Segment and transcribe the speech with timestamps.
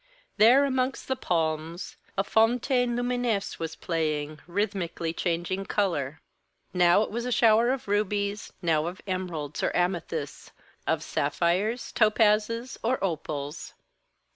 [0.37, 6.21] There, amongst the palms, a fontaine lumineuse was playing, rhythmically changing colour.
[6.73, 10.53] Now it was a shower of rubies; now of emeralds or amethysts,
[10.87, 13.75] of sapphires, topazes, or opals.